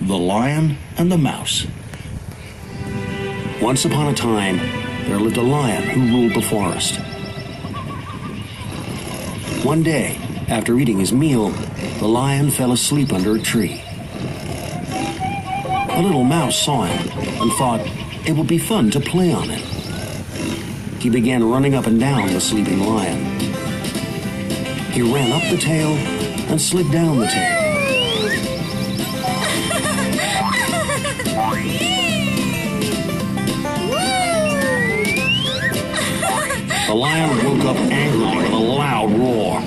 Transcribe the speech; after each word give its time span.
The 0.00 0.16
Lion 0.16 0.76
and 0.98 1.10
the 1.10 1.16
Mouse. 1.16 1.66
Once 3.62 3.86
upon 3.86 4.08
a 4.08 4.14
time, 4.14 4.58
there 5.08 5.18
lived 5.18 5.38
a 5.38 5.42
lion 5.42 5.82
who 5.84 6.02
ruled 6.14 6.34
the 6.34 6.42
forest. 6.42 7.00
One 9.64 9.82
day, 9.82 10.18
after 10.48 10.78
eating 10.78 10.98
his 10.98 11.14
meal, 11.14 11.48
the 11.98 12.06
lion 12.06 12.50
fell 12.50 12.72
asleep 12.72 13.12
under 13.12 13.36
a 13.36 13.40
tree. 13.40 13.82
A 15.90 16.02
little 16.02 16.24
mouse 16.24 16.56
saw 16.56 16.84
him 16.84 17.08
and 17.40 17.50
thought 17.54 17.80
it 18.28 18.36
would 18.36 18.46
be 18.46 18.58
fun 18.58 18.90
to 18.90 19.00
play 19.00 19.32
on 19.32 19.48
him. 19.48 19.62
He 21.00 21.08
began 21.08 21.42
running 21.48 21.74
up 21.74 21.86
and 21.86 21.98
down 21.98 22.28
the 22.28 22.40
sleeping 22.40 22.80
lion. 22.80 23.24
He 24.92 25.00
ran 25.00 25.32
up 25.32 25.50
the 25.50 25.56
tail 25.56 25.92
and 26.50 26.60
slid 26.60 26.92
down 26.92 27.18
the 27.18 27.26
tail. 27.26 27.65
Lion 36.96 37.44
woke 37.44 37.64
up 37.66 37.76
angrily 37.76 38.36
with 38.38 38.52
a 38.52 38.56
loud 38.56 39.10
roar. 39.12 39.60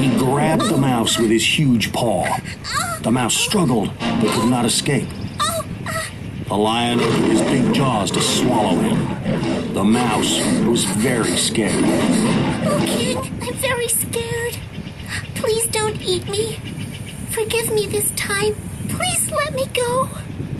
He 0.00 0.08
grabbed 0.16 0.64
the 0.68 0.78
mouse 0.78 1.18
with 1.18 1.30
his 1.30 1.44
huge 1.58 1.92
paw. 1.92 2.26
The 3.02 3.10
mouse 3.10 3.34
struggled 3.34 3.90
but 3.98 4.30
could 4.30 4.48
not 4.48 4.64
escape. 4.64 5.08
The 6.48 6.56
lion 6.56 7.00
opened 7.00 7.32
his 7.32 7.42
big 7.42 7.74
jaws 7.74 8.10
to 8.12 8.20
swallow 8.20 8.78
him. 8.78 9.74
The 9.74 9.84
mouse 9.84 10.38
was 10.66 10.84
very 10.84 11.36
scared. 11.36 11.84
Oh, 11.84 12.82
King, 12.86 13.18
I'm 13.42 13.54
very 13.54 13.88
scared. 13.88 14.56
Please 15.34 15.66
don't 15.68 16.00
eat 16.00 16.28
me. 16.28 16.56
Forgive 17.30 17.72
me 17.72 17.86
this 17.86 18.10
time. 18.12 18.54
Please 18.88 19.30
let 19.30 19.54
me 19.54 19.66
go. 19.74 20.08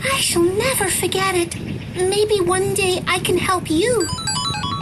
I 0.04 0.18
shall 0.18 0.42
never 0.42 0.88
forget 0.88 1.34
it. 1.34 1.58
Maybe 1.94 2.40
one 2.40 2.74
day 2.74 3.02
I 3.06 3.18
can 3.18 3.38
help 3.38 3.70
you. 3.70 4.08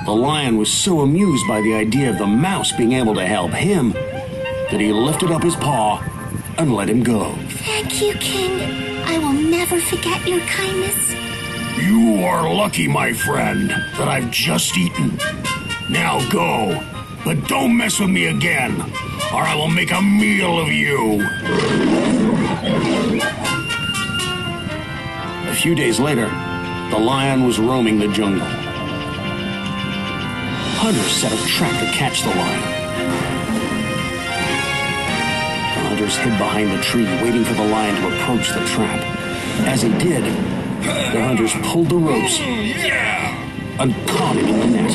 The 0.05 0.13
lion 0.13 0.57
was 0.57 0.73
so 0.73 1.01
amused 1.01 1.47
by 1.47 1.61
the 1.61 1.75
idea 1.75 2.11
of 2.11 2.19
the 2.19 2.27
mouse 2.27 2.73
being 2.73 2.93
able 2.93 3.15
to 3.15 3.27
help 3.27 3.53
him 3.53 3.93
that 3.93 4.81
he 4.81 4.93
lifted 4.93 5.31
up 5.31 5.43
his 5.43 5.57
paw 5.57 6.03
and 6.59 6.75
let 6.75 6.89
him 6.89 7.03
go. 7.03 7.35
Thank 7.49 8.01
you, 8.01 8.15
King. 8.15 9.03
I 9.05 9.19
will 9.19 9.33
never 9.33 9.79
forget 9.81 10.27
your 10.27 10.41
kindness. 10.41 11.11
You 11.83 12.25
are 12.25 12.53
lucky, 12.53 12.89
my 12.89 13.13
friend, 13.13 13.71
that 13.71 14.09
I've 14.09 14.31
just 14.31 14.77
eaten. 14.77 15.19
Now 15.89 16.27
go, 16.31 16.81
but 17.25 17.47
don't 17.49 17.77
mess 17.77 18.01
with 18.01 18.11
me 18.11 18.27
again, 18.27 18.81
or 19.33 19.43
I 19.43 19.55
will 19.55 19.69
make 19.69 19.93
a 19.93 20.01
meal 20.01 20.59
of 20.61 20.69
you. 20.69 21.21
A 25.51 25.55
few 25.55 25.75
days 25.75 26.01
later, 26.01 26.29
the 26.91 26.99
lion 26.99 27.47
was 27.47 27.59
roaming 27.59 27.99
the 27.99 28.09
jungle. 28.09 28.60
Hunters 30.81 31.13
set 31.13 31.31
a 31.31 31.37
trap 31.47 31.79
to 31.79 31.87
catch 31.93 32.23
the 32.23 32.31
lion. 32.31 32.61
The 35.75 35.81
hunters 35.87 36.17
hid 36.17 36.39
behind 36.39 36.71
the 36.71 36.81
tree, 36.83 37.05
waiting 37.23 37.45
for 37.45 37.53
the 37.53 37.69
lion 37.69 37.97
to 37.97 38.09
approach 38.09 38.49
the 38.49 38.65
trap. 38.65 38.99
As 39.69 39.83
he 39.83 39.91
did, 39.99 40.25
the 40.25 41.23
hunters 41.23 41.53
pulled 41.65 41.91
the 41.91 41.97
ropes 41.97 42.41
and 42.41 43.95
caught 44.09 44.37
him 44.37 44.47
in 44.49 44.59
the 44.59 44.67
net. 44.69 44.91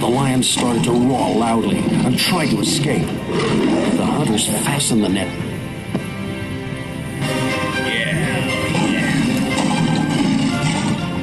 The 0.00 0.08
lion 0.08 0.42
started 0.42 0.82
to 0.82 0.90
roar 0.90 1.36
loudly 1.36 1.78
and 1.78 2.18
tried 2.18 2.50
to 2.50 2.58
escape. 2.60 3.06
The 3.06 4.04
hunters 4.04 4.48
fastened 4.48 5.04
the 5.04 5.10
net. 5.10 5.47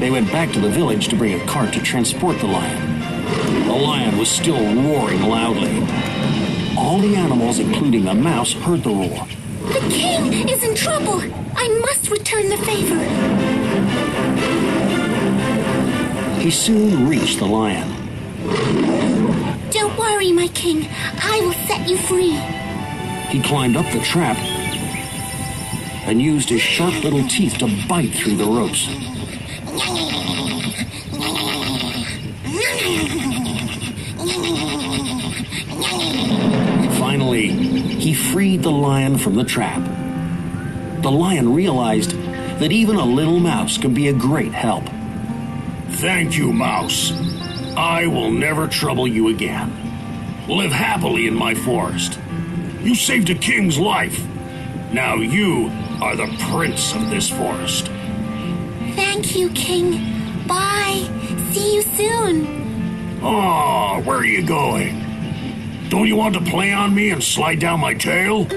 They 0.06 0.12
went 0.12 0.32
back 0.32 0.52
to 0.52 0.60
the 0.60 0.70
village 0.70 1.08
to 1.08 1.16
bring 1.16 1.34
a 1.34 1.44
cart 1.48 1.74
to 1.74 1.82
transport 1.82 2.38
the 2.38 2.46
lion. 2.46 3.00
The 3.66 3.74
lion 3.74 4.20
was 4.20 4.30
still 4.30 4.54
roaring 4.56 5.24
loudly. 5.24 5.80
All 6.78 7.00
the 7.00 7.16
animals, 7.16 7.58
including 7.58 8.06
the 8.06 8.14
mouse, 8.14 8.54
heard 8.54 8.84
the 8.84 8.92
roar. 8.92 9.26
The 9.64 9.80
king 9.90 10.48
is 10.48 10.62
in 10.64 10.76
trouble. 10.76 11.24
I 11.56 11.68
must 11.82 12.12
return 12.12 12.50
the 12.50 12.58
favor. 12.58 13.00
He 16.40 16.52
soon 16.52 17.10
reached 17.10 17.40
the 17.40 17.48
lion. 17.48 17.90
Don't 19.72 19.98
worry, 19.98 20.32
my 20.32 20.50
king. 20.50 20.88
I 21.18 21.40
will 21.42 21.68
set 21.68 21.90
you 21.90 21.98
free. 21.98 22.34
He 23.30 23.42
climbed 23.42 23.76
up 23.76 23.92
the 23.92 24.02
trap 24.02 24.38
and 26.06 26.22
used 26.22 26.50
his 26.50 26.62
sharp 26.62 27.04
little 27.04 27.28
teeth 27.28 27.58
to 27.58 27.88
bite 27.90 28.14
through 28.14 28.36
the 28.36 28.46
ropes. 28.46 28.88
Finally, 37.36 37.82
he 38.00 38.14
freed 38.14 38.64
the 38.64 38.72
lion 38.72 39.18
from 39.18 39.36
the 39.36 39.44
trap. 39.44 39.84
The 41.02 41.12
lion 41.12 41.54
realized 41.54 42.12
that 42.60 42.72
even 42.72 42.96
a 42.96 43.06
little 43.06 43.40
mouse 43.40 43.78
can 43.78 43.94
be 43.94 44.08
a 44.08 44.14
great 44.14 44.54
help. 44.54 44.86
Thank 45.98 46.38
you, 46.38 46.54
mouse. 46.54 47.12
I 47.76 48.08
will 48.08 48.32
never 48.32 48.68
trouble 48.68 49.06
you 49.06 49.28
again. 49.28 49.70
Live 50.48 50.72
happily 50.72 51.28
in 51.28 51.36
my 51.36 51.56
forest. 51.56 52.18
You 52.82 52.96
saved 52.96 53.30
a 53.30 53.36
king's 53.36 53.78
life. 53.78 54.26
Now 54.94 55.16
you 55.16 55.70
are 56.02 56.16
the 56.16 56.34
prince 56.52 56.96
of 56.96 57.10
this 57.10 57.30
forest. 57.30 57.88
Thank 58.96 59.36
you, 59.36 59.50
king. 59.50 60.48
Bye. 60.48 61.10
See 61.52 61.76
you 61.76 61.82
soon. 61.82 63.20
Oh, 63.22 64.02
where 64.06 64.20
are 64.20 64.26
you 64.26 64.46
going? 64.46 65.05
Don't 65.96 66.10
you 66.10 66.18
want 66.18 66.34
to 66.34 66.42
play 66.42 66.74
on 66.74 66.94
me 66.94 67.12
and 67.12 67.24
slide 67.24 67.60
down 67.60 67.80
my 67.80 67.94
tail? 67.94 68.44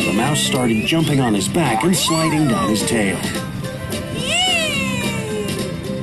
The 0.00 0.12
mouse 0.16 0.40
started 0.40 0.86
jumping 0.86 1.20
on 1.20 1.34
his 1.34 1.46
back 1.46 1.84
and 1.84 1.94
sliding 1.94 2.48
down 2.48 2.70
his 2.70 2.86
tail. 2.86 3.18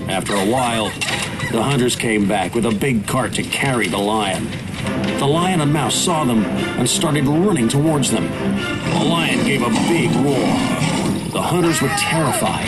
After 0.08 0.36
a 0.36 0.46
while, 0.46 0.90
the 1.52 1.64
hunters 1.64 1.96
came 1.96 2.28
back 2.28 2.54
with 2.54 2.68
a 2.68 2.72
big 2.72 3.08
cart 3.08 3.34
to 3.34 3.44
carry 3.44 3.88
the 3.88 3.98
lion. 3.98 4.48
The 5.18 5.26
lion 5.28 5.62
and 5.62 5.74
mouse 5.74 5.96
saw 5.96 6.24
them 6.26 6.44
and 6.46 6.88
started 6.88 7.26
running 7.26 7.70
towards 7.70 8.12
them. 8.12 8.28
The 8.28 9.06
lion 9.06 9.46
gave 9.46 9.62
a 9.62 9.70
big 9.88 10.12
roar. 10.26 10.91
The 11.32 11.42
hunters 11.42 11.82
were 11.82 11.88
terrified 11.98 12.68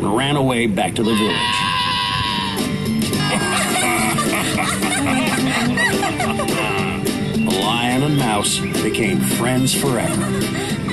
and 0.00 0.16
ran 0.16 0.36
away 0.36 0.66
back 0.66 0.94
to 0.94 1.02
the 1.02 1.14
village. 1.14 1.36
the 7.44 7.58
lion 7.60 8.02
and 8.02 8.16
mouse 8.16 8.58
became 8.82 9.20
friends 9.20 9.74
forever. 9.74 10.85